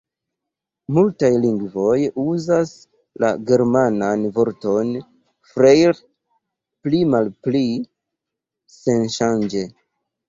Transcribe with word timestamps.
Multaj 0.97 1.29
lingvoj 1.41 1.97
uzas 2.23 2.71
la 3.23 3.29
germanan 3.51 4.25
vorton 4.39 4.97
"Freiherr" 5.51 6.03
pli-malpli 6.89 7.63
senŝanĝe. 8.81 9.67